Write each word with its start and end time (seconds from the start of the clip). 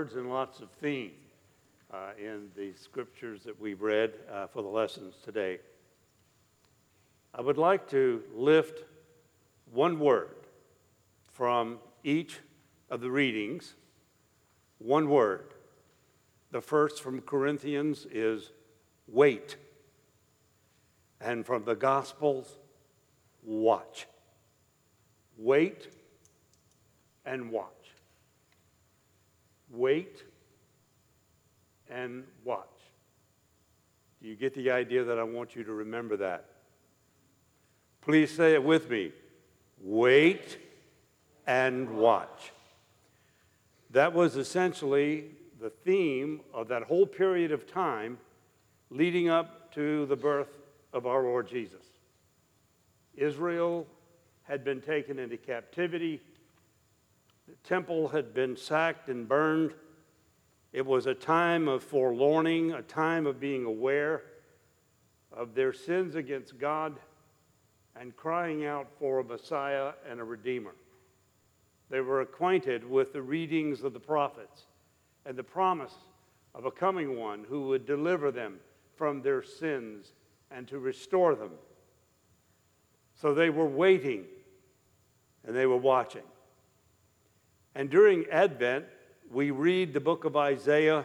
words 0.00 0.14
and 0.14 0.30
lots 0.30 0.60
of 0.60 0.70
theme 0.80 1.12
uh, 1.92 2.12
in 2.18 2.48
the 2.56 2.72
scriptures 2.72 3.42
that 3.44 3.60
we've 3.60 3.82
read 3.82 4.10
uh, 4.32 4.46
for 4.46 4.62
the 4.62 4.68
lessons 4.68 5.14
today. 5.22 5.58
I 7.34 7.42
would 7.42 7.58
like 7.58 7.86
to 7.90 8.22
lift 8.34 8.82
one 9.70 9.98
word 9.98 10.36
from 11.30 11.80
each 12.02 12.38
of 12.88 13.02
the 13.02 13.10
readings, 13.10 13.74
one 14.78 15.10
word. 15.10 15.52
The 16.50 16.62
first 16.62 17.02
from 17.02 17.20
Corinthians 17.20 18.06
is 18.10 18.52
wait, 19.06 19.56
and 21.20 21.44
from 21.44 21.64
the 21.64 21.74
Gospels, 21.74 22.56
watch. 23.42 24.06
Wait 25.36 25.88
and 27.26 27.50
watch. 27.50 27.79
Wait 29.70 30.24
and 31.88 32.24
watch. 32.44 32.66
Do 34.22 34.28
you 34.28 34.36
get 34.36 34.54
the 34.54 34.70
idea 34.70 35.04
that 35.04 35.18
I 35.18 35.22
want 35.22 35.56
you 35.56 35.64
to 35.64 35.72
remember 35.72 36.16
that? 36.18 36.44
Please 38.02 38.34
say 38.34 38.54
it 38.54 38.62
with 38.62 38.90
me. 38.90 39.12
Wait 39.80 40.58
and 41.46 41.90
watch. 41.96 42.52
That 43.90 44.12
was 44.12 44.36
essentially 44.36 45.26
the 45.60 45.70
theme 45.70 46.40
of 46.54 46.68
that 46.68 46.84
whole 46.84 47.06
period 47.06 47.52
of 47.52 47.70
time 47.70 48.18
leading 48.90 49.28
up 49.28 49.72
to 49.74 50.06
the 50.06 50.16
birth 50.16 50.48
of 50.92 51.06
our 51.06 51.22
Lord 51.22 51.48
Jesus. 51.48 51.84
Israel 53.16 53.86
had 54.44 54.64
been 54.64 54.80
taken 54.80 55.18
into 55.18 55.36
captivity, 55.36 56.20
the 57.50 57.68
temple 57.68 58.06
had 58.06 58.32
been 58.32 58.56
sacked 58.56 59.08
and 59.08 59.28
burned. 59.28 59.74
It 60.72 60.86
was 60.86 61.06
a 61.06 61.14
time 61.14 61.66
of 61.66 61.82
forlorning, 61.82 62.70
a 62.72 62.82
time 62.82 63.26
of 63.26 63.40
being 63.40 63.64
aware 63.64 64.22
of 65.32 65.56
their 65.56 65.72
sins 65.72 66.14
against 66.14 66.58
God 66.58 66.96
and 67.96 68.16
crying 68.16 68.64
out 68.66 68.86
for 69.00 69.18
a 69.18 69.24
Messiah 69.24 69.94
and 70.08 70.20
a 70.20 70.24
Redeemer. 70.24 70.76
They 71.88 72.00
were 72.00 72.20
acquainted 72.20 72.88
with 72.88 73.12
the 73.12 73.22
readings 73.22 73.82
of 73.82 73.94
the 73.94 74.00
prophets 74.00 74.66
and 75.26 75.36
the 75.36 75.42
promise 75.42 75.94
of 76.54 76.66
a 76.66 76.70
coming 76.70 77.18
one 77.18 77.44
who 77.48 77.62
would 77.62 77.84
deliver 77.84 78.30
them 78.30 78.60
from 78.94 79.22
their 79.22 79.42
sins 79.42 80.12
and 80.52 80.68
to 80.68 80.78
restore 80.78 81.34
them. 81.34 81.50
So 83.16 83.34
they 83.34 83.50
were 83.50 83.66
waiting 83.66 84.26
and 85.44 85.56
they 85.56 85.66
were 85.66 85.76
watching. 85.76 86.22
And 87.74 87.88
during 87.88 88.26
Advent, 88.30 88.86
we 89.30 89.50
read 89.50 89.92
the 89.92 90.00
book 90.00 90.24
of 90.24 90.36
Isaiah, 90.36 91.04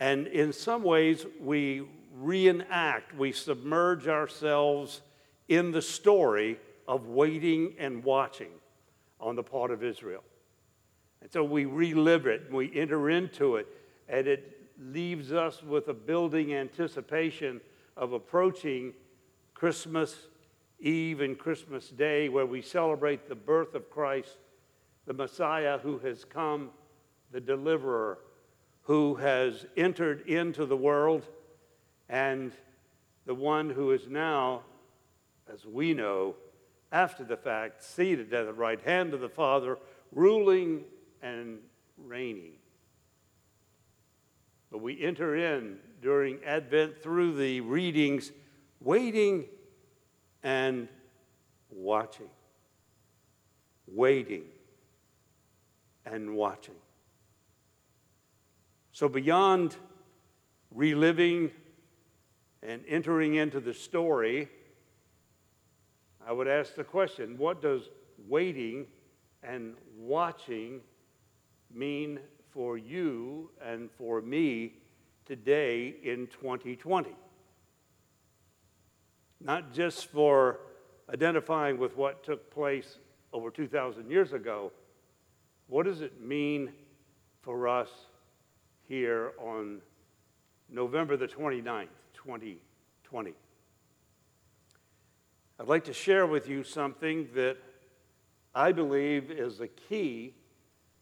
and 0.00 0.26
in 0.28 0.52
some 0.52 0.82
ways, 0.82 1.26
we 1.40 1.86
reenact, 2.14 3.14
we 3.16 3.32
submerge 3.32 4.08
ourselves 4.08 5.02
in 5.48 5.70
the 5.70 5.82
story 5.82 6.58
of 6.86 7.06
waiting 7.08 7.74
and 7.78 8.02
watching 8.02 8.50
on 9.20 9.36
the 9.36 9.42
part 9.42 9.70
of 9.70 9.82
Israel. 9.82 10.24
And 11.20 11.30
so 11.30 11.44
we 11.44 11.64
relive 11.64 12.26
it, 12.26 12.50
we 12.50 12.74
enter 12.74 13.10
into 13.10 13.56
it, 13.56 13.66
and 14.08 14.26
it 14.26 14.70
leaves 14.80 15.32
us 15.32 15.62
with 15.62 15.88
a 15.88 15.94
building 15.94 16.54
anticipation 16.54 17.60
of 17.96 18.12
approaching 18.12 18.94
Christmas 19.54 20.28
Eve 20.80 21.20
and 21.20 21.36
Christmas 21.36 21.88
Day, 21.88 22.28
where 22.28 22.46
we 22.46 22.62
celebrate 22.62 23.28
the 23.28 23.34
birth 23.34 23.74
of 23.74 23.90
Christ, 23.90 24.36
the 25.08 25.14
Messiah 25.14 25.78
who 25.78 25.98
has 26.00 26.26
come, 26.26 26.68
the 27.32 27.40
deliverer 27.40 28.18
who 28.82 29.14
has 29.14 29.64
entered 29.74 30.20
into 30.28 30.66
the 30.66 30.76
world, 30.76 31.26
and 32.10 32.52
the 33.24 33.34
one 33.34 33.70
who 33.70 33.90
is 33.92 34.06
now, 34.06 34.60
as 35.50 35.64
we 35.64 35.94
know, 35.94 36.34
after 36.92 37.24
the 37.24 37.38
fact, 37.38 37.82
seated 37.82 38.34
at 38.34 38.44
the 38.44 38.52
right 38.52 38.82
hand 38.82 39.14
of 39.14 39.20
the 39.20 39.30
Father, 39.30 39.78
ruling 40.12 40.84
and 41.22 41.58
reigning. 41.96 42.52
But 44.70 44.82
we 44.82 45.02
enter 45.02 45.34
in 45.36 45.78
during 46.02 46.44
Advent 46.44 47.02
through 47.02 47.36
the 47.36 47.62
readings, 47.62 48.30
waiting 48.82 49.46
and 50.42 50.86
watching. 51.70 52.28
Waiting 53.86 54.44
and 56.12 56.34
watching. 56.34 56.74
So, 58.92 59.08
beyond 59.08 59.76
reliving 60.74 61.50
and 62.62 62.82
entering 62.88 63.34
into 63.34 63.60
the 63.60 63.74
story, 63.74 64.48
I 66.26 66.32
would 66.32 66.48
ask 66.48 66.74
the 66.74 66.84
question 66.84 67.38
what 67.38 67.62
does 67.62 67.88
waiting 68.26 68.86
and 69.42 69.74
watching 69.96 70.80
mean 71.72 72.18
for 72.50 72.76
you 72.76 73.50
and 73.64 73.90
for 73.92 74.20
me 74.20 74.74
today 75.24 75.94
in 76.02 76.26
2020? 76.28 77.10
Not 79.40 79.72
just 79.72 80.06
for 80.06 80.60
identifying 81.12 81.78
with 81.78 81.96
what 81.96 82.24
took 82.24 82.50
place 82.50 82.98
over 83.32 83.50
2,000 83.50 84.10
years 84.10 84.32
ago, 84.32 84.72
what 85.68 85.84
does 85.84 86.00
it 86.00 86.20
mean 86.20 86.72
for 87.42 87.68
us 87.68 87.90
here 88.88 89.32
on 89.38 89.80
November 90.70 91.16
the 91.16 91.28
29th, 91.28 91.88
2020? 92.14 93.34
I'd 95.60 95.66
like 95.66 95.84
to 95.84 95.92
share 95.92 96.26
with 96.26 96.48
you 96.48 96.64
something 96.64 97.28
that 97.34 97.58
I 98.54 98.72
believe 98.72 99.30
is 99.30 99.58
the 99.58 99.68
key 99.68 100.34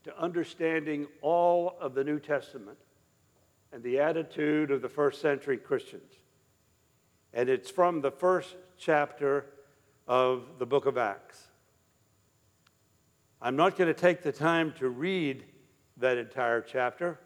to 0.04 0.18
understanding 0.18 1.06
all 1.20 1.76
of 1.80 1.94
the 1.94 2.02
New 2.02 2.18
Testament 2.18 2.78
and 3.72 3.82
the 3.82 4.00
attitude 4.00 4.70
of 4.70 4.82
the 4.82 4.88
first 4.88 5.20
century 5.20 5.58
Christians. 5.58 6.12
And 7.32 7.48
it's 7.48 7.70
from 7.70 8.00
the 8.00 8.10
first 8.10 8.56
chapter 8.78 9.46
of 10.08 10.58
the 10.58 10.66
book 10.66 10.86
of 10.86 10.98
Acts. 10.98 11.48
I'm 13.40 13.56
not 13.56 13.76
going 13.76 13.92
to 13.92 14.00
take 14.00 14.22
the 14.22 14.32
time 14.32 14.72
to 14.78 14.88
read 14.88 15.44
that 15.98 16.16
entire 16.16 16.60
chapter, 16.60 17.18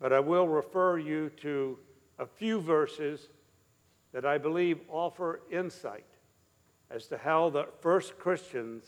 but 0.00 0.12
I 0.12 0.20
will 0.20 0.46
refer 0.46 0.98
you 0.98 1.30
to 1.42 1.78
a 2.18 2.26
few 2.26 2.60
verses 2.60 3.28
that 4.12 4.24
I 4.24 4.38
believe 4.38 4.80
offer 4.88 5.40
insight 5.50 6.06
as 6.90 7.06
to 7.08 7.18
how 7.18 7.50
the 7.50 7.66
first 7.80 8.18
Christians 8.18 8.84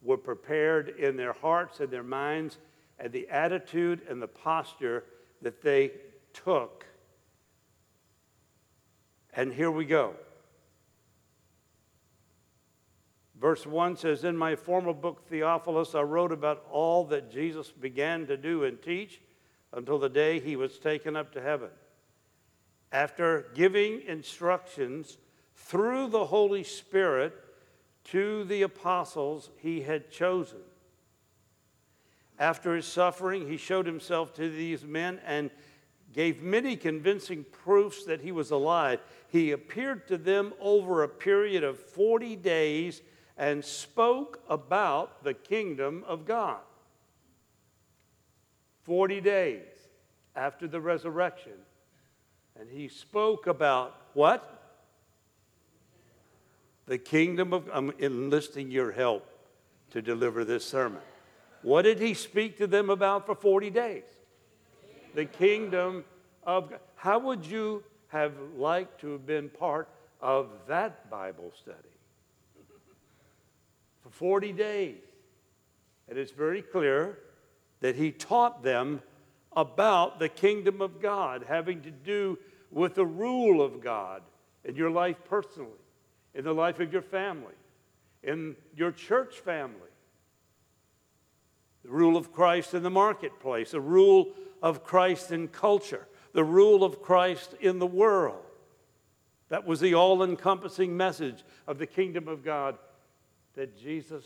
were 0.00 0.16
prepared 0.16 0.90
in 0.90 1.16
their 1.16 1.32
hearts 1.32 1.80
and 1.80 1.90
their 1.90 2.02
minds 2.02 2.58
and 2.98 3.12
the 3.12 3.28
attitude 3.28 4.02
and 4.08 4.22
the 4.22 4.28
posture 4.28 5.04
that 5.42 5.60
they 5.60 5.90
took. 6.32 6.86
And 9.34 9.52
here 9.52 9.70
we 9.70 9.84
go. 9.84 10.14
Verse 13.44 13.66
1 13.66 13.98
says, 13.98 14.24
In 14.24 14.38
my 14.38 14.56
former 14.56 14.94
book, 14.94 15.28
Theophilus, 15.28 15.94
I 15.94 16.00
wrote 16.00 16.32
about 16.32 16.64
all 16.70 17.04
that 17.08 17.30
Jesus 17.30 17.70
began 17.70 18.26
to 18.28 18.38
do 18.38 18.64
and 18.64 18.80
teach 18.80 19.20
until 19.70 19.98
the 19.98 20.08
day 20.08 20.40
he 20.40 20.56
was 20.56 20.78
taken 20.78 21.14
up 21.14 21.30
to 21.34 21.42
heaven. 21.42 21.68
After 22.90 23.48
giving 23.54 24.00
instructions 24.08 25.18
through 25.56 26.08
the 26.08 26.24
Holy 26.24 26.64
Spirit 26.64 27.34
to 28.04 28.44
the 28.44 28.62
apostles 28.62 29.50
he 29.58 29.82
had 29.82 30.10
chosen. 30.10 30.60
After 32.38 32.74
his 32.74 32.86
suffering, 32.86 33.46
he 33.46 33.58
showed 33.58 33.84
himself 33.84 34.32
to 34.36 34.48
these 34.48 34.86
men 34.86 35.20
and 35.26 35.50
gave 36.14 36.42
many 36.42 36.76
convincing 36.76 37.44
proofs 37.52 38.06
that 38.06 38.22
he 38.22 38.32
was 38.32 38.50
alive. 38.52 39.00
He 39.28 39.50
appeared 39.50 40.08
to 40.08 40.16
them 40.16 40.54
over 40.60 41.02
a 41.02 41.08
period 41.10 41.62
of 41.62 41.78
40 41.78 42.36
days 42.36 43.02
and 43.36 43.64
spoke 43.64 44.42
about 44.48 45.24
the 45.24 45.34
kingdom 45.34 46.04
of 46.06 46.24
God. 46.24 46.60
40 48.84 49.20
days 49.20 49.62
after 50.36 50.68
the 50.68 50.80
resurrection. 50.80 51.52
And 52.58 52.68
he 52.70 52.88
spoke 52.88 53.46
about 53.46 53.96
what? 54.12 54.50
The 56.86 56.98
kingdom 56.98 57.52
of, 57.52 57.68
I'm 57.72 57.92
enlisting 57.98 58.70
your 58.70 58.92
help 58.92 59.26
to 59.90 60.02
deliver 60.02 60.44
this 60.44 60.64
sermon. 60.64 61.00
What 61.62 61.82
did 61.82 61.98
he 61.98 62.14
speak 62.14 62.58
to 62.58 62.66
them 62.66 62.90
about 62.90 63.26
for 63.26 63.34
40 63.34 63.70
days? 63.70 64.04
The 65.14 65.24
kingdom 65.24 66.04
of 66.44 66.70
God. 66.70 66.80
How 66.96 67.18
would 67.18 67.44
you 67.46 67.82
have 68.08 68.34
liked 68.56 69.00
to 69.00 69.12
have 69.12 69.26
been 69.26 69.48
part 69.48 69.88
of 70.20 70.48
that 70.68 71.10
Bible 71.10 71.52
study? 71.60 71.93
For 74.14 74.40
40 74.40 74.52
days. 74.52 74.96
And 76.08 76.18
it's 76.18 76.30
very 76.30 76.62
clear 76.62 77.18
that 77.80 77.96
he 77.96 78.12
taught 78.12 78.62
them 78.62 79.02
about 79.56 80.18
the 80.18 80.28
kingdom 80.28 80.80
of 80.80 81.00
God, 81.00 81.44
having 81.48 81.80
to 81.82 81.90
do 81.90 82.38
with 82.70 82.94
the 82.94 83.06
rule 83.06 83.60
of 83.60 83.82
God 83.82 84.22
in 84.64 84.76
your 84.76 84.90
life 84.90 85.16
personally, 85.28 85.70
in 86.34 86.44
the 86.44 86.54
life 86.54 86.80
of 86.80 86.92
your 86.92 87.02
family, 87.02 87.54
in 88.22 88.56
your 88.76 88.92
church 88.92 89.40
family. 89.40 89.74
The 91.84 91.90
rule 91.90 92.16
of 92.16 92.32
Christ 92.32 92.72
in 92.72 92.82
the 92.82 92.90
marketplace, 92.90 93.72
the 93.72 93.80
rule 93.80 94.32
of 94.62 94.84
Christ 94.84 95.32
in 95.32 95.48
culture, 95.48 96.06
the 96.32 96.44
rule 96.44 96.84
of 96.84 97.02
Christ 97.02 97.54
in 97.60 97.78
the 97.78 97.86
world. 97.86 98.42
That 99.48 99.66
was 99.66 99.80
the 99.80 99.94
all 99.94 100.22
encompassing 100.22 100.96
message 100.96 101.44
of 101.66 101.78
the 101.78 101.86
kingdom 101.86 102.28
of 102.28 102.44
God 102.44 102.78
that 103.54 103.78
Jesus 103.78 104.24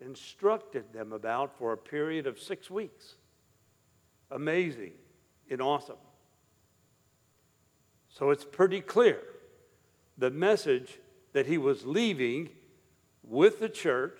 instructed 0.00 0.92
them 0.92 1.12
about 1.12 1.56
for 1.58 1.72
a 1.72 1.76
period 1.76 2.26
of 2.26 2.38
six 2.38 2.70
weeks. 2.70 3.16
Amazing 4.30 4.92
and 5.50 5.60
awesome. 5.60 5.96
So 8.08 8.30
it's 8.30 8.44
pretty 8.44 8.80
clear 8.80 9.20
the 10.18 10.30
message 10.30 10.98
that 11.32 11.46
he 11.46 11.58
was 11.58 11.86
leaving 11.86 12.50
with 13.22 13.60
the 13.60 13.68
church 13.68 14.18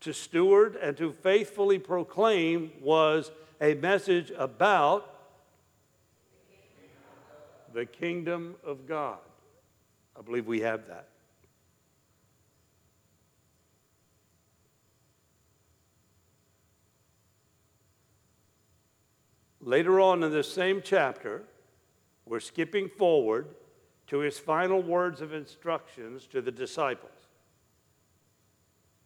to 0.00 0.12
steward 0.12 0.76
and 0.76 0.96
to 0.96 1.12
faithfully 1.12 1.78
proclaim 1.78 2.70
was 2.80 3.30
a 3.60 3.74
message 3.74 4.32
about 4.36 5.14
the 7.72 7.84
kingdom 7.84 8.54
of 8.64 8.86
God. 8.86 9.18
I 10.18 10.22
believe 10.22 10.46
we 10.46 10.60
have 10.60 10.86
that. 10.88 11.08
Later 19.68 20.00
on 20.00 20.22
in 20.22 20.32
this 20.32 20.50
same 20.50 20.80
chapter, 20.82 21.42
we're 22.24 22.40
skipping 22.40 22.88
forward 22.88 23.48
to 24.06 24.20
his 24.20 24.38
final 24.38 24.80
words 24.80 25.20
of 25.20 25.34
instructions 25.34 26.26
to 26.28 26.40
the 26.40 26.50
disciples. 26.50 27.12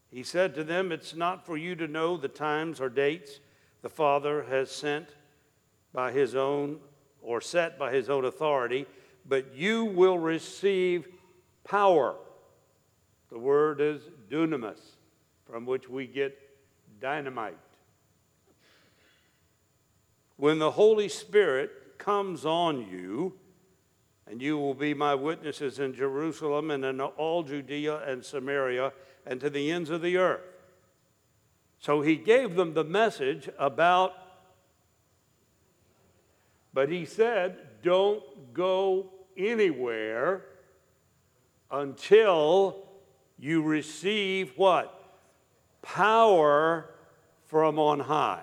He 0.09 0.23
said 0.23 0.55
to 0.55 0.63
them, 0.63 0.93
It's 0.93 1.17
not 1.17 1.45
for 1.45 1.57
you 1.57 1.75
to 1.75 1.89
know 1.89 2.17
the 2.17 2.29
times 2.29 2.81
or 2.81 2.89
dates 2.89 3.41
the 3.83 3.89
Father 3.89 4.45
has 4.45 4.71
sent 4.71 5.17
by 5.93 6.13
his 6.13 6.37
own 6.37 6.79
or 7.23 7.41
set 7.41 7.77
by 7.77 7.93
his 7.93 8.09
own 8.09 8.25
authority, 8.25 8.87
but 9.27 9.57
you 9.57 9.87
will 9.87 10.21
receive 10.21 11.09
power. 11.65 12.15
The 13.33 13.39
word 13.41 13.81
is 13.81 14.03
dunamis, 14.31 14.79
from 15.45 15.67
which 15.67 15.89
we 15.89 16.07
get 16.07 16.39
dynamite. 17.01 17.59
When 20.43 20.59
the 20.59 20.73
Holy 20.73 21.09
Spirit 21.09 21.71
comes 21.99 22.45
on 22.45 22.91
you, 22.91 23.35
and 24.27 24.43
you 24.43 24.59
will 24.59 24.75
be 24.75 24.93
my 24.93 25.15
witnesses 25.15 25.79
in 25.79 25.95
Jerusalem 25.95 26.73
and 26.73 26.85
in 26.85 27.01
all 27.01 27.45
Judea 27.45 28.03
and 28.09 28.25
Samaria 28.25 28.93
and 29.25 29.41
to 29.41 29.49
the 29.49 29.71
ends 29.71 29.89
of 29.89 30.03
the 30.03 30.17
earth. 30.17 30.43
So 31.79 32.01
he 32.01 32.17
gave 32.17 32.57
them 32.57 32.75
the 32.75 32.83
message 32.83 33.49
about, 33.57 34.15
but 36.75 36.89
he 36.89 37.05
said, 37.05 37.57
don't 37.85 38.25
go 38.53 39.13
anywhere 39.37 40.45
until 41.71 42.83
you 43.39 43.63
receive 43.63 44.55
what? 44.57 45.05
Power 45.83 46.91
from 47.45 47.79
on 47.79 48.01
high. 48.01 48.43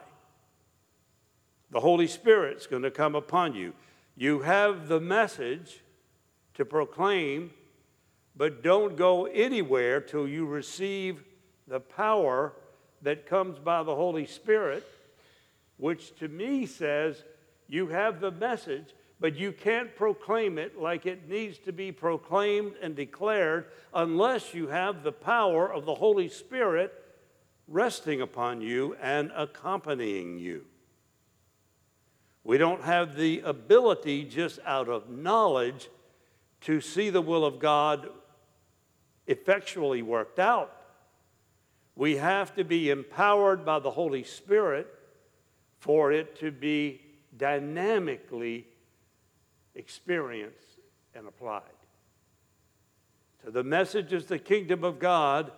The 1.72 1.80
Holy 1.80 2.08
Spirit's 2.08 2.68
going 2.68 2.84
to 2.84 2.92
come 2.92 3.16
upon 3.16 3.54
you. 3.54 3.74
You 4.16 4.40
have 4.40 4.88
the 4.88 5.00
message 5.00 5.82
to 6.56 6.66
proclaim, 6.66 7.52
but 8.36 8.64
don't 8.64 8.98
go 8.98 9.26
anywhere 9.26 10.02
till 10.02 10.28
you 10.28 10.46
receive 10.46 11.24
the 11.68 11.80
power 11.80 12.54
that 13.02 13.28
comes 13.28 13.60
by 13.60 13.84
the 13.84 13.96
Holy 13.96 14.26
Spirit, 14.26 14.86
which 15.78 16.16
to 16.18 16.28
me 16.28 16.66
says 16.66 17.24
you 17.68 17.88
have 17.88 18.20
the 18.20 18.32
message, 18.32 18.88
but 19.20 19.36
you 19.36 19.52
can't 19.52 19.96
proclaim 19.96 20.58
it 20.58 20.78
like 20.80 21.06
it 21.06 21.30
needs 21.30 21.60
to 21.60 21.72
be 21.72 21.92
proclaimed 21.92 22.74
and 22.82 22.96
declared 22.96 23.68
unless 23.94 24.54
you 24.54 24.68
have 24.68 25.04
the 25.04 25.12
power 25.12 25.72
of 25.72 25.86
the 25.86 25.96
Holy 25.96 26.30
Spirit 26.30 26.94
resting 27.68 28.22
upon 28.22 28.60
you 28.62 28.96
and 29.02 29.32
accompanying 29.36 30.40
you. 30.40 30.66
We 32.44 32.58
don't 32.58 32.84
have 32.84 33.16
the 33.16 33.42
ability 33.42 34.24
just 34.24 34.60
out 34.66 34.90
of 34.90 35.10
knowledge 35.10 35.90
to 36.62 36.82
see 36.82 37.10
the 37.10 37.22
will 37.22 37.46
of 37.46 37.60
God 37.60 38.10
effectually 39.28 40.02
worked 40.02 40.40
out. 40.40 40.76
We 41.96 42.18
have 42.18 42.56
to 42.56 42.64
be 42.64 42.90
empowered 42.90 43.66
by 43.66 43.80
the 43.80 43.92
Holy 43.92 44.24
Spirit 44.24 44.88
for 45.80 46.12
it 46.12 46.40
to 46.40 46.52
be 46.52 47.02
dynamically 47.38 48.66
experienced 49.76 50.80
and 51.14 51.28
applied. 51.28 51.62
So 53.44 53.52
the 53.52 53.64
message 53.64 54.12
is 54.12 54.26
the 54.26 54.40
kingdom 54.40 54.84
of 54.84 55.00
God, 55.00 55.52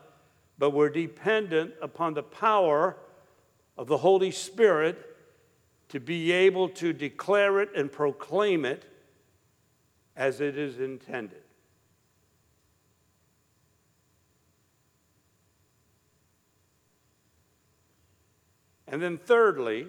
but 0.58 0.72
we're 0.72 0.90
dependent 0.90 1.74
upon 1.82 2.14
the 2.14 2.24
power 2.24 2.98
of 3.78 3.88
the 3.88 3.98
Holy 3.98 4.32
Spirit 4.32 5.11
to 5.92 6.00
be 6.00 6.32
able 6.32 6.70
to 6.70 6.94
declare 6.94 7.60
it 7.60 7.70
and 7.76 7.92
proclaim 7.92 8.64
it 8.64 8.86
as 10.16 10.40
it 10.40 10.58
is 10.58 10.80
intended. 10.80 11.44
And 18.88 19.02
then, 19.02 19.18
thirdly, 19.18 19.88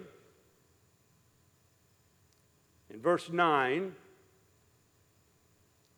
in 2.89 2.99
verse 2.99 3.29
9, 3.29 3.95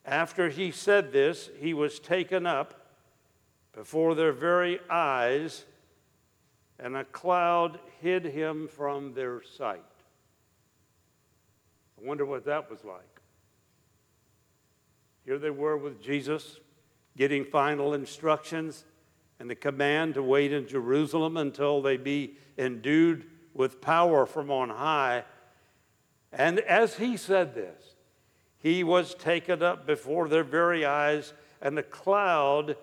after 0.06 0.50
he 0.50 0.70
said 0.70 1.12
this, 1.12 1.50
he 1.60 1.74
was 1.74 2.00
taken 2.00 2.46
up 2.46 2.92
before 3.74 4.14
their 4.14 4.32
very 4.32 4.80
eyes, 4.88 5.66
and 6.78 6.96
a 6.96 7.06
cloud 7.06 7.80
hid 8.02 8.26
him 8.26 8.68
from 8.68 9.16
their 9.16 9.42
sight. 9.42 9.82
Wonder 12.06 12.26
what 12.26 12.46
that 12.46 12.70
was 12.70 12.84
like. 12.84 13.22
Here 15.26 15.40
they 15.40 15.50
were 15.50 15.76
with 15.76 16.00
Jesus, 16.00 16.60
getting 17.18 17.44
final 17.44 17.96
instructions 17.96 18.86
and 19.40 19.50
the 19.50 19.56
command 19.56 20.14
to 20.14 20.22
wait 20.22 20.54
in 20.54 20.68
Jerusalem 20.68 21.36
until 21.36 21.82
they 21.82 21.98
be 21.98 22.36
endued 22.60 23.26
with 23.56 23.82
power 23.82 24.28
from 24.28 24.52
on 24.52 24.70
high. 24.70 25.24
And 26.32 26.60
as 26.60 26.96
he 26.96 27.18
said 27.18 27.56
this, 27.56 27.96
he 28.60 28.84
was 28.84 29.16
taken 29.16 29.64
up 29.64 29.88
before 29.88 30.28
their 30.28 30.44
very 30.44 30.86
eyes, 30.86 31.34
and 31.60 31.76
the 31.76 31.84
cloud 31.84 32.78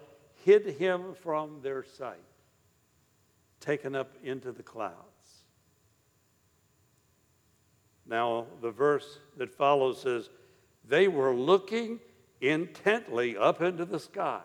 hid 0.45 0.67
him 0.67 1.15
from 1.15 1.61
their 1.63 1.85
sight. 1.85 2.17
Taken 3.61 3.95
up 3.95 4.17
into 4.25 4.51
the 4.51 4.65
clouds. 4.65 5.12
Now, 8.13 8.45
the 8.61 8.71
verse 8.71 9.21
that 9.39 9.55
follows 9.55 10.03
says, 10.03 10.29
They 10.87 11.09
were 11.09 11.35
looking 11.35 11.99
intently 12.43 13.39
up 13.39 13.63
into 13.63 13.87
the 13.87 13.99
sky 13.99 14.43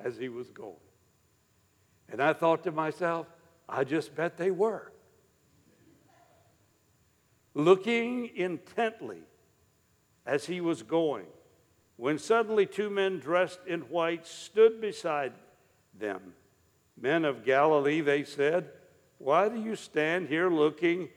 as 0.00 0.16
he 0.16 0.30
was 0.30 0.48
going. 0.48 0.80
And 2.08 2.22
I 2.22 2.32
thought 2.32 2.64
to 2.64 2.72
myself, 2.72 3.26
I 3.68 3.84
just 3.84 4.16
bet 4.16 4.38
they 4.38 4.50
were. 4.50 4.92
Looking 7.52 8.34
intently 8.34 9.20
as 10.24 10.46
he 10.46 10.62
was 10.62 10.82
going, 10.82 11.26
when 11.96 12.18
suddenly 12.18 12.64
two 12.64 12.88
men 12.88 13.18
dressed 13.18 13.60
in 13.66 13.82
white 13.82 14.26
stood 14.26 14.80
beside 14.80 15.34
them. 16.00 16.32
Men 16.98 17.26
of 17.26 17.44
Galilee, 17.44 18.00
they 18.00 18.24
said, 18.24 18.70
Why 19.18 19.50
do 19.50 19.60
you 19.60 19.76
stand 19.76 20.28
here 20.28 20.48
looking 20.48 21.10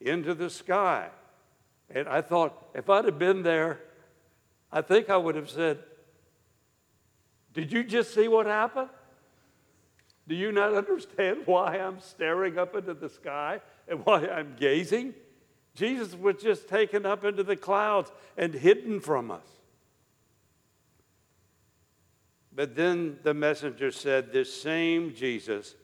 into 0.00 0.32
the 0.32 0.48
sky? 0.48 1.10
And 1.94 2.08
I 2.08 2.20
thought, 2.20 2.70
if 2.74 2.90
I'd 2.90 3.04
have 3.04 3.20
been 3.20 3.42
there, 3.42 3.80
I 4.72 4.82
think 4.82 5.08
I 5.08 5.16
would 5.16 5.36
have 5.36 5.48
said, 5.48 5.78
Did 7.52 7.72
you 7.72 7.84
just 7.84 8.12
see 8.12 8.26
what 8.26 8.46
happened? 8.46 8.90
Do 10.26 10.34
you 10.34 10.50
not 10.50 10.74
understand 10.74 11.42
why 11.46 11.78
I'm 11.78 12.00
staring 12.00 12.58
up 12.58 12.74
into 12.74 12.94
the 12.94 13.08
sky 13.08 13.60
and 13.86 14.04
why 14.04 14.26
I'm 14.26 14.56
gazing? 14.58 15.14
Jesus 15.76 16.14
was 16.14 16.36
just 16.42 16.68
taken 16.68 17.06
up 17.06 17.24
into 17.24 17.44
the 17.44 17.56
clouds 17.56 18.10
and 18.36 18.52
hidden 18.52 19.00
from 19.00 19.30
us. 19.30 19.46
But 22.54 22.76
then 22.76 23.18
the 23.22 23.34
messenger 23.34 23.92
said, 23.92 24.32
This 24.32 24.52
same 24.52 25.14
Jesus 25.14 25.76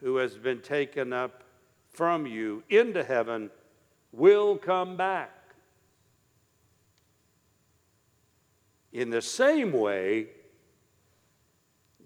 who 0.00 0.16
has 0.16 0.36
been 0.36 0.60
taken 0.60 1.14
up 1.14 1.44
from 1.90 2.26
you 2.26 2.62
into 2.68 3.04
heaven 3.04 3.50
will 4.12 4.56
come 4.56 4.96
back. 4.96 5.30
In 8.92 9.10
the 9.10 9.22
same 9.22 9.72
way, 9.72 10.26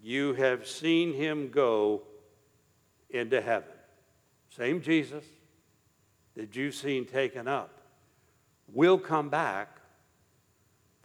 you 0.01 0.33
have 0.33 0.65
seen 0.65 1.13
him 1.13 1.49
go 1.49 2.03
into 3.09 3.41
heaven. 3.41 3.69
Same 4.49 4.81
Jesus 4.81 5.23
that 6.35 6.55
you've 6.55 6.75
seen 6.75 7.05
taken 7.05 7.47
up 7.47 7.81
will 8.73 8.97
come 8.97 9.29
back 9.29 9.79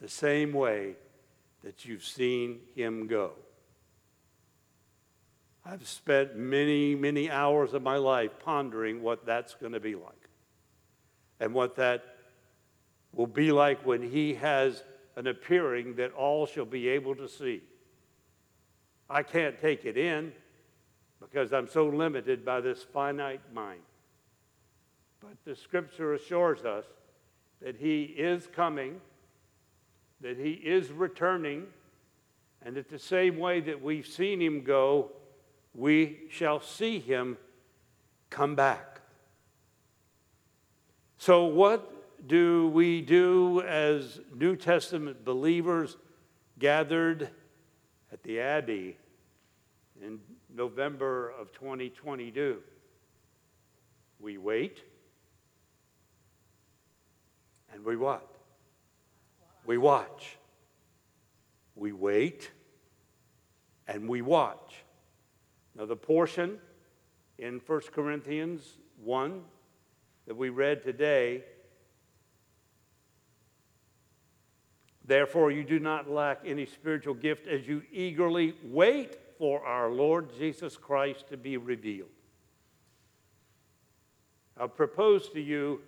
the 0.01 0.09
same 0.09 0.53
way 0.53 0.95
that 1.65 1.85
you've 1.85 2.05
seen 2.05 2.61
him 2.75 3.07
go. 3.07 3.33
I've 5.65 5.87
spent 5.87 6.37
many, 6.37 6.95
many 6.95 7.31
hours 7.31 7.73
of 7.73 7.83
my 7.83 7.97
life 7.97 8.33
pondering 8.41 9.03
what 9.03 9.25
that's 9.25 9.55
going 9.55 9.73
to 9.73 9.81
be 9.81 9.95
like 9.95 10.22
and 11.43 11.53
what 11.53 11.75
that 11.75 12.05
will 13.13 13.27
be 13.27 13.51
like 13.51 13.85
when 13.85 14.01
he 14.01 14.33
has 14.35 14.85
an 15.17 15.27
appearing 15.27 15.97
that 15.97 16.13
all 16.13 16.47
shall 16.47 16.65
be 16.65 16.87
able 16.87 17.17
to 17.17 17.29
see. 17.29 17.61
I 19.11 19.25
can't 19.25 19.61
take 19.61 19.85
it 19.85 19.97
in 19.99 20.33
because 21.21 21.53
I'm 21.53 21.69
so 21.69 21.89
limited 21.89 22.45
by 22.45 22.61
this 22.61 22.85
finite 22.85 23.41
mind. 23.53 23.81
But 25.21 25.33
the 25.45 25.57
scripture 25.57 26.15
assures 26.15 26.65
us 26.65 26.85
that 27.61 27.75
he 27.75 28.05
is 28.05 28.47
coming, 28.47 29.01
that 30.21 30.39
he 30.39 30.53
is 30.53 30.93
returning, 30.93 31.67
and 32.65 32.77
that 32.77 32.89
the 32.89 33.01
same 33.01 33.37
way 33.39 33.59
that 33.61 33.83
we've 33.83 34.07
seen 34.07 34.41
him 34.41 34.63
go, 34.63 35.11
we 35.75 36.21
shall 36.31 36.61
see 36.61 37.01
him 37.01 37.37
come 38.31 38.55
back. 38.55 38.92
So, 41.23 41.45
what 41.45 42.27
do 42.27 42.67
we 42.75 43.01
do 43.01 43.61
as 43.61 44.19
New 44.35 44.57
Testament 44.57 45.25
believers 45.25 45.97
gathered 46.59 47.31
at 48.13 48.25
the 48.25 48.41
Abbey 48.41 48.97
in 50.03 50.19
November 50.53 51.31
of 51.39 51.53
2022? 51.53 52.61
We 54.19 54.37
wait 54.37 54.83
and 57.73 57.85
we 57.85 57.95
what? 57.95 58.29
We 59.65 59.79
watch. 59.79 60.39
We 61.77 61.93
wait 61.93 62.51
and 63.87 64.09
we 64.09 64.23
watch. 64.23 64.83
Now, 65.77 65.87
the 65.87 65.95
portion 65.95 66.59
in 67.39 67.61
1 67.65 67.81
Corinthians 67.93 68.79
1 69.05 69.43
that 70.27 70.37
we 70.37 70.49
read 70.49 70.83
today 70.83 71.43
Therefore, 75.05 75.51
you 75.51 75.65
do 75.65 75.81
not 75.81 76.09
lack 76.09 76.41
any 76.45 76.67
spiritual 76.67 77.15
gift 77.15 77.49
as 77.49 77.67
you 77.67 77.83
eagerly 77.93 78.55
wait 78.63 79.19
for 79.37 79.65
our 79.65 79.91
Lord 79.91 80.31
Jesus 80.39 80.77
Christ 80.77 81.29
to 81.31 81.37
be 81.37 81.57
revealed. 81.57 82.09
I 84.57 84.69
propose 84.69 85.29
to 85.31 85.41
you 85.41 85.81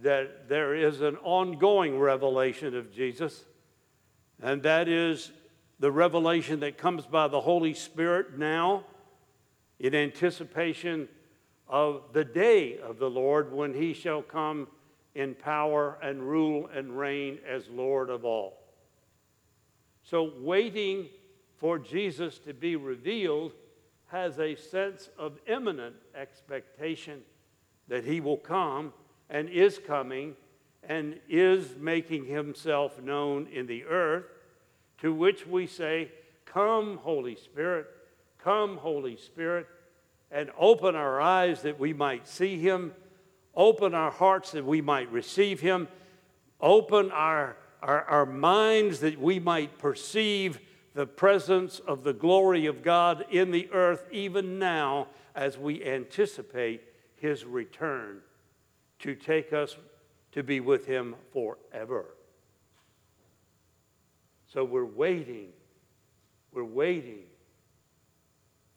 that 0.00 0.48
there 0.48 0.74
is 0.74 1.00
an 1.02 1.16
ongoing 1.18 1.98
revelation 1.98 2.74
of 2.74 2.92
Jesus, 2.92 3.44
and 4.42 4.62
that 4.64 4.88
is 4.88 5.30
the 5.78 5.92
revelation 5.92 6.60
that 6.60 6.78
comes 6.78 7.06
by 7.06 7.28
the 7.28 7.40
Holy 7.40 7.74
Spirit 7.74 8.38
now 8.38 8.84
in 9.78 9.94
anticipation 9.94 11.08
of 11.72 12.02
the 12.12 12.24
day 12.24 12.78
of 12.78 12.98
the 12.98 13.08
Lord 13.08 13.50
when 13.50 13.72
he 13.72 13.94
shall 13.94 14.20
come 14.20 14.68
in 15.14 15.34
power 15.34 15.98
and 16.02 16.22
rule 16.22 16.68
and 16.72 16.96
reign 16.96 17.38
as 17.48 17.66
Lord 17.68 18.10
of 18.10 18.26
all. 18.26 18.58
So, 20.02 20.32
waiting 20.40 21.06
for 21.56 21.78
Jesus 21.78 22.38
to 22.40 22.52
be 22.52 22.76
revealed 22.76 23.52
has 24.08 24.38
a 24.38 24.54
sense 24.54 25.08
of 25.18 25.38
imminent 25.46 25.96
expectation 26.14 27.22
that 27.88 28.04
he 28.04 28.20
will 28.20 28.36
come 28.36 28.92
and 29.30 29.48
is 29.48 29.78
coming 29.78 30.36
and 30.82 31.18
is 31.26 31.76
making 31.78 32.26
himself 32.26 33.00
known 33.00 33.46
in 33.50 33.66
the 33.66 33.84
earth, 33.84 34.26
to 34.98 35.14
which 35.14 35.46
we 35.46 35.66
say, 35.66 36.10
Come, 36.44 36.98
Holy 36.98 37.36
Spirit, 37.36 37.86
come, 38.38 38.76
Holy 38.76 39.16
Spirit, 39.16 39.66
and 40.32 40.50
open 40.58 40.96
our 40.96 41.20
eyes 41.20 41.62
that 41.62 41.78
we 41.78 41.92
might 41.92 42.26
see 42.26 42.58
him, 42.58 42.92
open 43.54 43.94
our 43.94 44.10
hearts 44.10 44.52
that 44.52 44.64
we 44.64 44.80
might 44.80 45.12
receive 45.12 45.60
him, 45.60 45.86
open 46.60 47.10
our, 47.10 47.56
our, 47.82 48.02
our 48.04 48.26
minds 48.26 49.00
that 49.00 49.20
we 49.20 49.38
might 49.38 49.78
perceive 49.78 50.58
the 50.94 51.06
presence 51.06 51.80
of 51.80 52.02
the 52.02 52.14
glory 52.14 52.66
of 52.66 52.82
God 52.82 53.26
in 53.30 53.50
the 53.50 53.70
earth, 53.72 54.06
even 54.10 54.58
now 54.58 55.08
as 55.34 55.58
we 55.58 55.84
anticipate 55.84 56.82
his 57.16 57.44
return 57.44 58.20
to 59.00 59.14
take 59.14 59.52
us 59.52 59.76
to 60.32 60.42
be 60.42 60.60
with 60.60 60.86
him 60.86 61.14
forever. 61.32 62.14
So 64.46 64.64
we're 64.64 64.84
waiting. 64.84 65.48
We're 66.52 66.64
waiting 66.64 67.24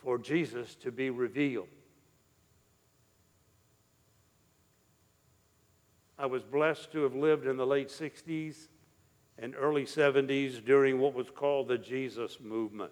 for 0.06 0.20
Jesus 0.20 0.76
to 0.76 0.92
be 0.92 1.10
revealed. 1.10 1.68
I 6.20 6.28
was 6.28 6.44
blessed 6.44 6.92
to 6.92 7.02
have 7.02 7.16
lived 7.16 7.48
in 7.48 7.58
the 7.58 7.66
late 7.66 7.90
60s 7.90 8.68
and 9.40 9.56
early 9.58 9.84
70s 9.84 10.64
during 10.64 11.00
what 11.00 11.16
was 11.16 11.32
called 11.32 11.70
the 11.70 11.80
Jesus 11.80 12.38
movement. 12.40 12.92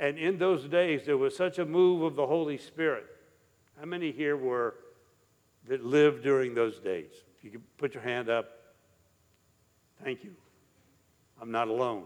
And 0.00 0.18
in 0.18 0.38
those 0.38 0.66
days, 0.66 1.04
there 1.04 1.18
was 1.18 1.36
such 1.36 1.58
a 1.58 1.66
move 1.66 2.00
of 2.02 2.16
the 2.16 2.26
Holy 2.26 2.56
Spirit. 2.56 3.04
How 3.78 3.84
many 3.84 4.12
here 4.12 4.36
were 4.36 4.76
that 5.68 5.84
lived 5.84 6.22
during 6.22 6.54
those 6.54 6.80
days? 6.80 7.12
If 7.36 7.44
you 7.44 7.50
could 7.50 7.76
put 7.76 7.92
your 7.92 8.02
hand 8.02 8.30
up. 8.30 8.48
Thank 10.02 10.24
you. 10.24 10.34
I'm 11.40 11.50
not 11.50 11.68
alone. 11.68 12.04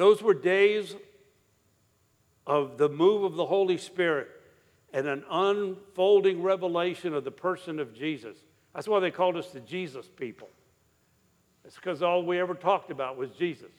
Those 0.00 0.22
were 0.22 0.32
days 0.32 0.96
of 2.46 2.78
the 2.78 2.88
move 2.88 3.22
of 3.22 3.34
the 3.34 3.44
Holy 3.44 3.76
Spirit 3.76 4.28
and 4.94 5.06
an 5.06 5.24
unfolding 5.30 6.40
revelation 6.40 7.12
of 7.12 7.22
the 7.22 7.30
person 7.30 7.78
of 7.78 7.92
Jesus. 7.92 8.38
That's 8.74 8.88
why 8.88 9.00
they 9.00 9.10
called 9.10 9.36
us 9.36 9.50
the 9.50 9.60
Jesus 9.60 10.08
people. 10.08 10.48
It's 11.66 11.74
because 11.74 12.00
all 12.02 12.24
we 12.24 12.40
ever 12.40 12.54
talked 12.54 12.90
about 12.90 13.18
was 13.18 13.28
Jesus. 13.32 13.72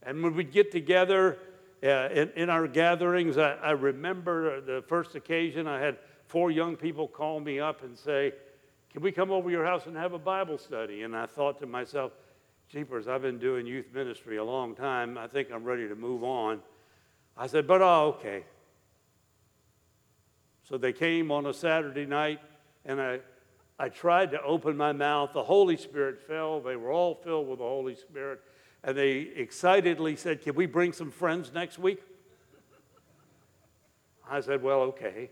And 0.00 0.22
when 0.22 0.36
we'd 0.36 0.52
get 0.52 0.70
together 0.70 1.38
uh, 1.82 2.10
in, 2.14 2.30
in, 2.36 2.48
our 2.48 2.68
gatherings, 2.68 3.38
I, 3.38 3.54
I 3.54 3.72
remember 3.72 4.60
the 4.60 4.84
first 4.86 5.16
occasion 5.16 5.66
I 5.66 5.80
had 5.80 5.98
four 6.28 6.52
young 6.52 6.76
people 6.76 7.08
call 7.08 7.40
me 7.40 7.58
up 7.58 7.82
and 7.82 7.98
say, 7.98 8.32
Can 8.92 9.02
we 9.02 9.10
come 9.10 9.32
over 9.32 9.50
your 9.50 9.64
house 9.64 9.86
and 9.86 9.96
have 9.96 10.12
a 10.12 10.20
Bible 10.20 10.56
study? 10.56 11.02
And 11.02 11.16
I 11.16 11.26
thought 11.26 11.58
to 11.58 11.66
myself, 11.66 12.12
Jeepers, 12.72 13.06
I've 13.06 13.20
been 13.20 13.38
doing 13.38 13.66
youth 13.66 13.92
ministry 13.92 14.38
a 14.38 14.44
long 14.44 14.74
time. 14.74 15.18
I 15.18 15.26
think 15.26 15.50
I'm 15.52 15.62
ready 15.62 15.86
to 15.88 15.94
move 15.94 16.24
on. 16.24 16.62
I 17.36 17.46
said, 17.46 17.66
But 17.66 17.82
oh, 17.82 18.16
okay. 18.16 18.44
So 20.66 20.78
they 20.78 20.94
came 20.94 21.30
on 21.30 21.44
a 21.44 21.52
Saturday 21.52 22.06
night, 22.06 22.40
and 22.86 22.98
I, 22.98 23.20
I 23.78 23.90
tried 23.90 24.30
to 24.30 24.40
open 24.40 24.74
my 24.74 24.92
mouth. 24.92 25.34
The 25.34 25.42
Holy 25.44 25.76
Spirit 25.76 26.18
fell. 26.26 26.62
They 26.62 26.76
were 26.76 26.90
all 26.90 27.14
filled 27.14 27.46
with 27.46 27.58
the 27.58 27.64
Holy 27.64 27.94
Spirit. 27.94 28.40
And 28.82 28.96
they 28.96 29.18
excitedly 29.36 30.16
said, 30.16 30.40
Can 30.40 30.54
we 30.54 30.64
bring 30.64 30.94
some 30.94 31.10
friends 31.10 31.52
next 31.52 31.78
week? 31.78 32.00
I 34.30 34.40
said, 34.40 34.62
Well, 34.62 34.80
okay. 34.80 35.28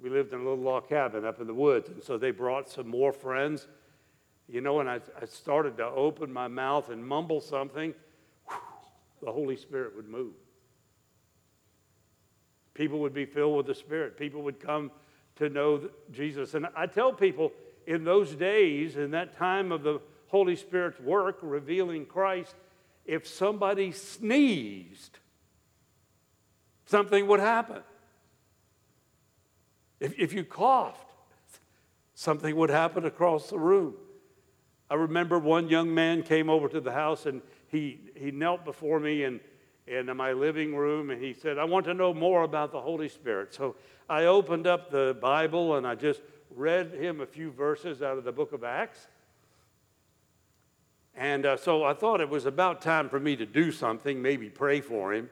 We 0.00 0.08
lived 0.08 0.32
in 0.32 0.38
a 0.38 0.42
little 0.44 0.56
log 0.56 0.88
cabin 0.88 1.24
up 1.24 1.40
in 1.40 1.48
the 1.48 1.54
woods, 1.54 1.88
and 1.88 2.00
so 2.00 2.16
they 2.16 2.30
brought 2.30 2.68
some 2.68 2.86
more 2.86 3.12
friends. 3.12 3.66
You 4.48 4.60
know, 4.60 4.80
and 4.80 4.88
I, 4.88 5.00
I 5.20 5.24
started 5.24 5.76
to 5.78 5.86
open 5.86 6.32
my 6.32 6.48
mouth 6.48 6.90
and 6.90 7.06
mumble 7.06 7.40
something, 7.40 7.94
whew, 8.48 8.56
the 9.22 9.32
Holy 9.32 9.56
Spirit 9.56 9.96
would 9.96 10.08
move. 10.08 10.34
People 12.74 12.98
would 13.00 13.14
be 13.14 13.24
filled 13.24 13.56
with 13.56 13.66
the 13.66 13.74
Spirit. 13.74 14.18
People 14.18 14.42
would 14.42 14.60
come 14.60 14.90
to 15.36 15.48
know 15.48 15.88
Jesus. 16.12 16.54
And 16.54 16.66
I 16.76 16.86
tell 16.86 17.12
people 17.12 17.52
in 17.86 18.04
those 18.04 18.34
days, 18.34 18.96
in 18.96 19.12
that 19.12 19.36
time 19.36 19.72
of 19.72 19.82
the 19.82 20.00
Holy 20.28 20.56
Spirit's 20.56 21.00
work 21.00 21.38
revealing 21.42 22.04
Christ, 22.04 22.54
if 23.06 23.26
somebody 23.26 23.92
sneezed, 23.92 25.18
something 26.86 27.26
would 27.26 27.40
happen. 27.40 27.82
If, 30.00 30.18
if 30.18 30.32
you 30.32 30.44
coughed, 30.44 31.12
something 32.14 32.56
would 32.56 32.70
happen 32.70 33.04
across 33.04 33.50
the 33.50 33.58
room. 33.58 33.94
I 34.90 34.94
remember 34.94 35.38
one 35.38 35.68
young 35.68 35.94
man 35.94 36.22
came 36.22 36.50
over 36.50 36.68
to 36.68 36.80
the 36.80 36.92
house 36.92 37.26
and 37.26 37.40
he, 37.68 38.00
he 38.14 38.30
knelt 38.30 38.64
before 38.64 39.00
me 39.00 39.24
and 39.24 39.40
in 39.86 40.14
my 40.16 40.32
living 40.32 40.74
room 40.74 41.10
and 41.10 41.22
he 41.22 41.32
said, 41.34 41.58
I 41.58 41.64
want 41.64 41.84
to 41.86 41.94
know 41.94 42.14
more 42.14 42.42
about 42.42 42.72
the 42.72 42.80
Holy 42.80 43.08
Spirit. 43.08 43.52
So 43.52 43.76
I 44.08 44.24
opened 44.24 44.66
up 44.66 44.90
the 44.90 45.16
Bible 45.20 45.76
and 45.76 45.86
I 45.86 45.94
just 45.94 46.22
read 46.54 46.92
him 46.94 47.20
a 47.20 47.26
few 47.26 47.50
verses 47.50 48.02
out 48.02 48.16
of 48.16 48.24
the 48.24 48.32
book 48.32 48.52
of 48.52 48.64
Acts. 48.64 49.08
And 51.16 51.46
uh, 51.46 51.56
so 51.56 51.84
I 51.84 51.94
thought 51.94 52.20
it 52.20 52.28
was 52.28 52.46
about 52.46 52.82
time 52.82 53.08
for 53.08 53.20
me 53.20 53.36
to 53.36 53.46
do 53.46 53.70
something, 53.70 54.20
maybe 54.20 54.48
pray 54.48 54.80
for 54.80 55.12
him. 55.12 55.30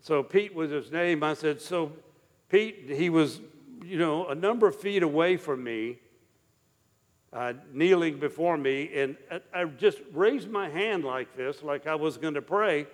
So 0.00 0.22
Pete 0.22 0.54
was 0.54 0.70
his 0.70 0.90
name. 0.90 1.22
I 1.22 1.34
said, 1.34 1.60
So 1.60 1.92
Pete, 2.48 2.90
he 2.90 3.10
was, 3.10 3.40
you 3.84 3.98
know, 3.98 4.26
a 4.26 4.34
number 4.34 4.66
of 4.66 4.80
feet 4.80 5.02
away 5.02 5.36
from 5.36 5.62
me 5.62 5.98
uh, 7.32 7.54
kneeling 7.72 8.18
before 8.18 8.56
me, 8.56 8.90
and 8.94 9.16
I 9.54 9.64
just 9.64 9.98
raised 10.12 10.50
my 10.50 10.68
hand 10.68 11.04
like 11.04 11.36
this, 11.36 11.62
like 11.62 11.86
I 11.86 11.94
was 11.94 12.18
going 12.18 12.34
to 12.34 12.42
pray, 12.42 12.86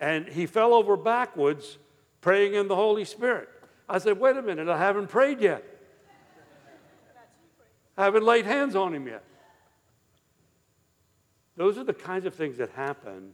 and 0.00 0.28
he 0.28 0.46
fell 0.46 0.74
over 0.74 0.96
backwards, 0.96 1.78
praying 2.20 2.54
in 2.54 2.68
the 2.68 2.76
Holy 2.76 3.04
Spirit. 3.04 3.48
I 3.88 3.98
said, 3.98 4.20
Wait 4.20 4.36
a 4.36 4.42
minute, 4.42 4.68
I 4.68 4.78
haven't 4.78 5.08
prayed 5.08 5.40
yet. 5.40 5.64
I 7.96 8.04
haven't 8.04 8.24
laid 8.24 8.46
hands 8.46 8.76
on 8.76 8.94
him 8.94 9.08
yet. 9.08 9.24
Those 11.56 11.76
are 11.76 11.84
the 11.84 11.92
kinds 11.92 12.24
of 12.24 12.34
things 12.34 12.58
that 12.58 12.70
happen 12.70 13.32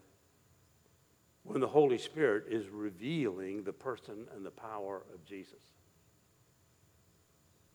when 1.42 1.60
the 1.60 1.68
Holy 1.68 1.98
Spirit 1.98 2.46
is 2.48 2.68
revealing 2.68 3.64
the 3.64 3.72
person 3.74 4.26
and 4.34 4.46
the 4.46 4.50
power 4.50 5.02
of 5.12 5.22
Jesus. 5.26 5.60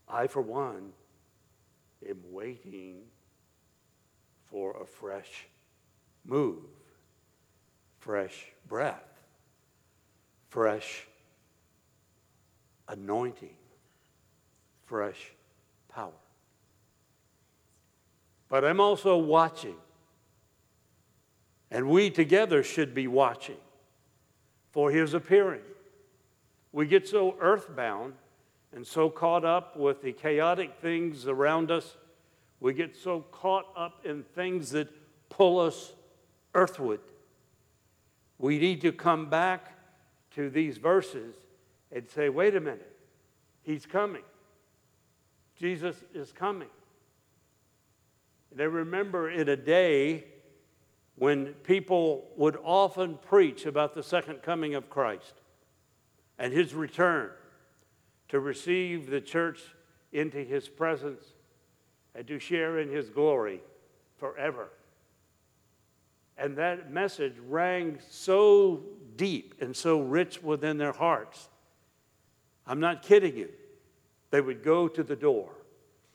I, 0.07 0.25
for 0.25 0.41
one, 0.41 0.93
am 2.07 2.19
waiting 2.31 3.01
for 4.49 4.81
a 4.81 4.85
fresh 4.85 5.47
move, 6.25 6.65
fresh 7.99 8.47
breath, 8.67 9.21
fresh 10.49 11.07
anointing, 12.87 13.55
fresh 14.85 15.31
power. 15.89 16.11
But 18.49 18.65
I'm 18.65 18.79
also 18.79 19.17
watching. 19.17 19.75
And 21.71 21.87
we 21.87 22.09
together 22.09 22.63
should 22.63 22.95
be 22.95 23.07
watching 23.07 23.57
for 24.71 24.89
his 24.89 25.13
appearing. 25.13 25.61
We 26.71 26.87
get 26.87 27.07
so 27.07 27.35
earthbound 27.39 28.13
and 28.75 28.85
so 28.85 29.09
caught 29.09 29.43
up 29.43 29.75
with 29.75 30.01
the 30.01 30.11
chaotic 30.11 30.75
things 30.81 31.27
around 31.27 31.71
us. 31.71 31.97
We 32.59 32.73
get 32.73 32.95
so 32.95 33.21
caught 33.31 33.65
up 33.75 34.05
in 34.05 34.23
things 34.23 34.71
that 34.71 34.89
pull 35.29 35.59
us 35.59 35.93
earthward. 36.53 36.99
We 38.37 38.59
need 38.59 38.81
to 38.81 38.91
come 38.91 39.29
back 39.29 39.73
to 40.35 40.49
these 40.49 40.77
verses 40.77 41.35
and 41.91 42.07
say, 42.09 42.29
wait 42.29 42.55
a 42.55 42.59
minute, 42.59 42.95
he's 43.63 43.85
coming. 43.85 44.23
Jesus 45.57 45.95
is 46.13 46.31
coming. 46.31 46.69
And 48.51 48.61
I 48.61 48.65
remember 48.65 49.29
in 49.29 49.49
a 49.49 49.57
day 49.57 50.25
when 51.15 51.47
people 51.63 52.29
would 52.37 52.57
often 52.63 53.17
preach 53.17 53.65
about 53.65 53.93
the 53.93 54.03
second 54.03 54.41
coming 54.41 54.75
of 54.75 54.89
Christ 54.89 55.33
and 56.37 56.53
his 56.53 56.73
return 56.73 57.31
to 58.29 58.39
receive 58.39 59.09
the 59.09 59.19
church 59.19 59.59
into 60.11 60.37
his 60.37 60.69
presence 60.69 61.23
and 62.15 62.27
to 62.27 62.39
share 62.39 62.79
in 62.79 62.89
his 62.89 63.09
glory 63.09 63.61
forever. 64.17 64.69
And 66.37 66.55
that 66.57 66.91
message 66.91 67.33
rang 67.47 67.99
so 68.09 68.81
deep 69.15 69.55
and 69.59 69.75
so 69.75 69.99
rich 69.99 70.41
within 70.41 70.77
their 70.77 70.93
hearts. 70.93 71.49
I'm 72.65 72.79
not 72.79 73.01
kidding 73.01 73.35
you. 73.35 73.49
They 74.31 74.41
would 74.41 74.63
go 74.63 74.87
to 74.87 75.03
the 75.03 75.15
door 75.15 75.49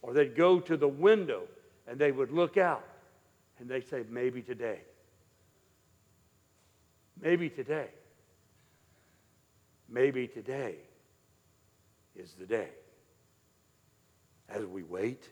or 0.00 0.14
they'd 0.14 0.36
go 0.36 0.60
to 0.60 0.76
the 0.76 0.88
window 0.88 1.42
and 1.86 1.98
they 1.98 2.12
would 2.12 2.30
look 2.30 2.56
out 2.56 2.86
and 3.58 3.68
they'd 3.68 3.86
say, 3.88 4.04
maybe 4.08 4.40
today. 4.40 4.80
Maybe 7.20 7.50
today. 7.50 7.88
Maybe 9.88 10.26
today 10.26 10.76
is 12.16 12.34
the 12.34 12.46
day. 12.46 12.68
As 14.48 14.64
we 14.64 14.82
wait 14.82 15.28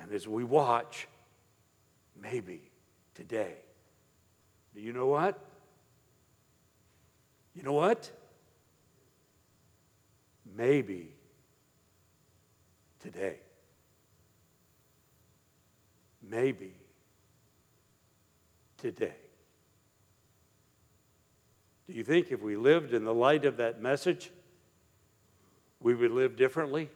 and 0.00 0.12
as 0.12 0.26
we 0.26 0.44
watch, 0.44 1.08
maybe 2.20 2.70
today. 3.14 3.54
Do 4.74 4.80
you 4.80 4.92
know 4.92 5.06
what? 5.06 5.38
You 7.54 7.62
know 7.62 7.72
what? 7.72 8.10
Maybe 10.56 11.14
today. 13.00 13.36
Maybe 16.28 16.74
today. 18.78 19.14
Do 21.86 21.92
you 21.92 22.02
think 22.02 22.32
if 22.32 22.40
we 22.42 22.56
lived 22.56 22.94
in 22.94 23.04
the 23.04 23.14
light 23.14 23.44
of 23.44 23.58
that 23.58 23.80
message, 23.80 24.30
we 25.84 25.94
would 25.94 26.10
live 26.10 26.34
differently 26.34 26.88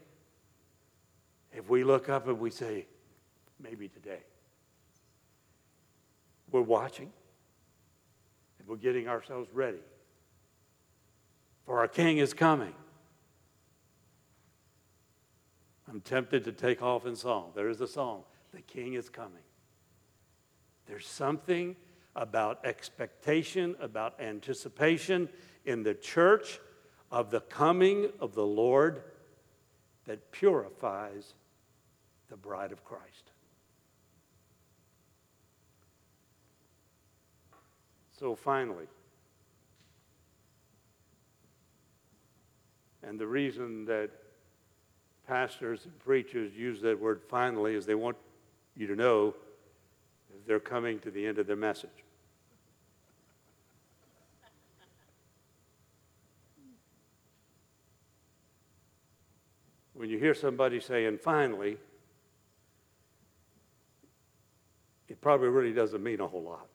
if 1.53 1.69
we 1.69 1.85
look 1.85 2.09
up 2.09 2.27
and 2.27 2.41
we 2.41 2.51
say, 2.51 2.87
maybe 3.61 3.87
today. 3.87 4.21
We're 6.51 6.63
watching 6.63 7.13
and 8.59 8.67
we're 8.67 8.77
getting 8.77 9.07
ourselves 9.07 9.51
ready. 9.53 9.83
For 11.67 11.81
our 11.81 11.87
King 11.87 12.17
is 12.17 12.33
coming. 12.33 12.73
I'm 15.87 16.01
tempted 16.01 16.45
to 16.45 16.53
take 16.53 16.81
off 16.81 17.05
in 17.05 17.15
song. 17.15 17.53
There 17.55 17.69
is 17.69 17.83
a 17.83 17.87
song, 17.87 18.23
The 18.55 18.63
King 18.63 18.95
is 18.95 19.11
Coming. 19.11 19.45
There's 20.87 21.07
something 21.07 21.77
about 22.17 22.65
expectation, 22.65 23.77
about 23.81 24.19
anticipation 24.19 25.29
in 25.67 25.83
the 25.83 25.93
church 25.93 26.59
of 27.11 27.31
the 27.31 27.41
coming 27.41 28.11
of 28.21 28.35
the 28.35 28.45
Lord 28.45 29.03
that 30.07 30.31
purifies 30.31 31.35
the 32.29 32.37
bride 32.37 32.73
of 32.73 32.85
Christ. 32.85 33.31
So 38.19 38.35
finally, 38.35 38.87
and 43.03 43.19
the 43.19 43.27
reason 43.27 43.85
that 43.87 44.11
pastors 45.27 45.85
and 45.85 45.99
preachers 46.01 46.53
use 46.55 46.81
that 46.81 46.99
word 46.99 47.21
finally 47.29 47.75
is 47.75 47.87
they 47.87 47.95
want 47.95 48.17
you 48.77 48.87
to 48.87 48.97
know 48.97 49.35
they're 50.47 50.59
coming 50.59 50.99
to 51.01 51.11
the 51.11 51.27
end 51.27 51.39
of 51.39 51.47
their 51.47 51.57
message. 51.57 51.91
When 59.99 60.09
you 60.09 60.17
hear 60.17 60.33
somebody 60.33 60.79
saying 60.79 61.19
finally, 61.19 61.77
it 65.09 65.21
probably 65.21 65.49
really 65.49 65.73
doesn't 65.73 66.01
mean 66.05 66.21
a 66.21 66.29
whole 66.29 66.45
lot. 66.45 66.69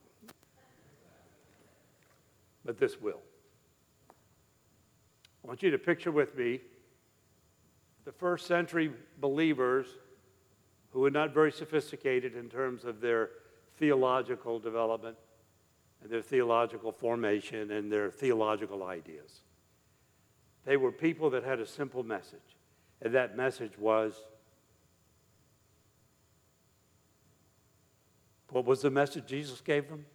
But 2.65 2.77
this 2.77 2.99
will. 2.99 3.21
I 5.41 5.47
want 5.47 5.63
you 5.63 5.71
to 5.71 5.77
picture 5.77 6.12
with 6.12 6.36
me 6.36 6.59
the 8.03 8.12
first 8.12 8.45
century 8.45 8.91
believers 9.21 9.88
who 10.91 10.99
were 10.99 11.12
not 11.12 11.33
very 11.33 11.51
sophisticated 11.53 12.36
in 12.36 12.49
terms 12.49 12.83
of 12.83 12.99
their 12.99 13.29
theological 13.77 14.59
development 14.59 15.15
and 16.01 16.12
their 16.12 16.21
theological 16.21 16.91
formation 16.91 17.71
and 17.71 17.89
their 17.89 18.12
theological 18.12 18.83
ideas. 18.83 19.43
They 20.65 20.75
were 20.75 20.91
people 20.91 21.29
that 21.29 21.45
had 21.45 21.62
a 21.62 21.65
simple 21.65 22.03
message. 22.03 22.57
And 23.03 23.13
that 23.13 23.35
message 23.35 23.77
was 23.77 24.15
what 28.49 28.65
was 28.65 28.81
the 28.81 28.89
message 28.89 29.25
Jesus 29.25 29.59
gave 29.59 29.89
them? 29.89 30.05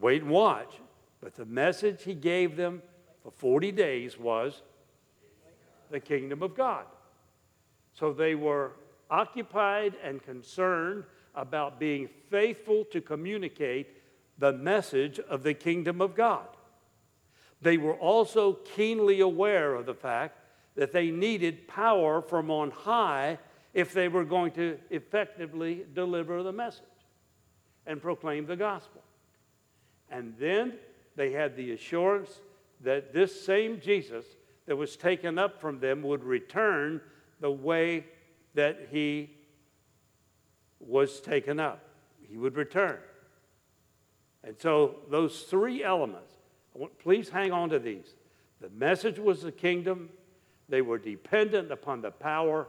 Wait 0.00 0.22
and 0.22 0.30
watch. 0.30 0.74
But 1.20 1.34
the 1.34 1.46
message 1.46 2.02
he 2.02 2.14
gave 2.14 2.56
them 2.56 2.82
for 3.22 3.30
40 3.30 3.72
days 3.72 4.18
was 4.18 4.62
the 5.90 6.00
kingdom 6.00 6.42
of 6.42 6.54
God. 6.54 6.84
So 7.94 8.12
they 8.12 8.34
were 8.34 8.72
occupied 9.10 9.94
and 10.02 10.22
concerned 10.22 11.04
about 11.34 11.80
being 11.80 12.08
faithful 12.30 12.84
to 12.86 13.00
communicate 13.00 14.02
the 14.38 14.52
message 14.52 15.18
of 15.18 15.42
the 15.42 15.54
kingdom 15.54 16.02
of 16.02 16.14
God. 16.14 16.48
They 17.62 17.78
were 17.78 17.94
also 17.94 18.54
keenly 18.74 19.20
aware 19.20 19.74
of 19.74 19.86
the 19.86 19.94
fact 19.94 20.38
that 20.74 20.92
they 20.92 21.10
needed 21.10 21.66
power 21.66 22.20
from 22.20 22.50
on 22.50 22.70
high 22.70 23.38
if 23.72 23.92
they 23.92 24.08
were 24.08 24.24
going 24.24 24.52
to 24.52 24.78
effectively 24.90 25.84
deliver 25.94 26.42
the 26.42 26.52
message. 26.52 26.84
and 27.86 28.02
proclaim 28.02 28.46
the 28.46 28.56
gospel. 28.56 29.00
And 30.10 30.34
then 30.40 30.74
they 31.14 31.30
had 31.30 31.56
the 31.56 31.72
assurance 31.72 32.40
that 32.82 33.12
this 33.12 33.44
same 33.44 33.80
Jesus 33.80 34.24
that 34.66 34.76
was 34.76 34.96
taken 34.96 35.38
up 35.38 35.60
from 35.60 35.78
them 35.78 36.02
would 36.02 36.24
return 36.24 37.00
the 37.40 37.50
way 37.50 38.04
that 38.54 38.88
he 38.90 39.30
was 40.80 41.20
taken 41.20 41.60
up. 41.60 41.88
He 42.28 42.36
would 42.36 42.56
return. 42.56 42.98
And 44.42 44.58
so, 44.58 44.96
those 45.10 45.42
three 45.42 45.82
elements, 45.82 46.32
please 46.98 47.28
hang 47.28 47.52
on 47.52 47.70
to 47.70 47.78
these. 47.78 48.14
The 48.60 48.70
message 48.70 49.18
was 49.18 49.42
the 49.42 49.52
kingdom, 49.52 50.10
they 50.68 50.82
were 50.82 50.98
dependent 50.98 51.70
upon 51.70 52.00
the 52.00 52.10
power, 52.10 52.66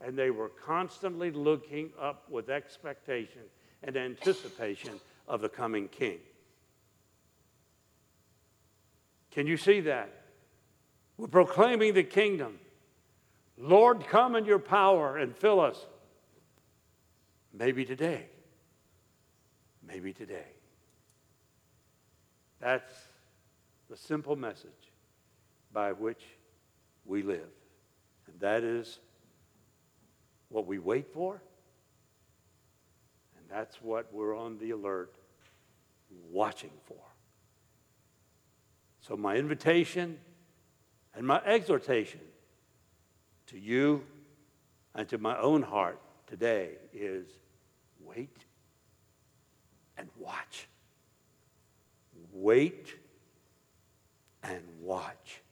and 0.00 0.18
they 0.18 0.30
were 0.30 0.48
constantly 0.48 1.30
looking 1.30 1.90
up 2.00 2.28
with 2.30 2.50
expectation 2.50 3.42
and 3.82 3.96
anticipation 3.96 5.00
of 5.28 5.40
the 5.40 5.48
coming 5.48 5.88
king. 5.88 6.18
Can 9.30 9.46
you 9.46 9.56
see 9.56 9.80
that? 9.80 10.10
We're 11.18 11.28
proclaiming 11.28 11.94
the 11.94 12.02
kingdom. 12.02 12.58
Lord, 13.58 14.06
come 14.06 14.36
in 14.36 14.44
your 14.44 14.58
power 14.58 15.16
and 15.16 15.34
fill 15.34 15.60
us. 15.60 15.78
Maybe 17.52 17.84
today. 17.84 18.26
Maybe 19.86 20.12
today. 20.12 20.48
That's 22.60 22.92
the 23.88 23.96
simple 23.96 24.36
message 24.36 24.92
by 25.72 25.92
which 25.92 26.22
we 27.04 27.22
live. 27.22 27.48
And 28.26 28.40
that 28.40 28.64
is 28.64 28.98
what 30.48 30.66
we 30.66 30.78
wait 30.78 31.12
for. 31.12 31.40
And 33.36 33.44
that's 33.48 33.76
what 33.82 34.12
we're 34.12 34.36
on 34.36 34.58
the 34.58 34.70
alert 34.70 35.14
watching 36.30 36.70
for. 36.86 36.96
So, 39.00 39.16
my 39.16 39.36
invitation 39.36 40.18
and 41.14 41.26
my 41.26 41.40
exhortation 41.44 42.20
to 43.46 43.58
you 43.58 44.02
and 44.94 45.08
to 45.08 45.18
my 45.18 45.38
own 45.38 45.62
heart 45.62 46.00
today 46.26 46.70
is 46.92 47.26
wait 48.00 48.36
and 49.96 50.08
watch. 50.18 50.68
Wait 52.32 52.96
and 54.48 54.62
watch. 54.80 55.42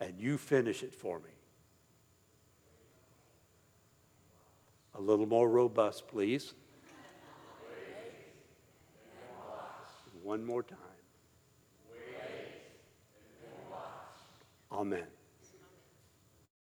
And 0.00 0.18
you 0.18 0.36
finish 0.36 0.82
it 0.82 0.94
for 0.94 1.18
me. 1.20 1.30
A 4.94 5.00
little 5.00 5.26
more 5.26 5.48
robust, 5.48 6.08
please. 6.08 6.54
One 10.22 10.44
more 10.44 10.62
time. 10.62 10.78
Amen. 14.70 15.06